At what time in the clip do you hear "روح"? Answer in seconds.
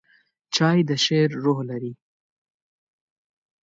1.43-1.59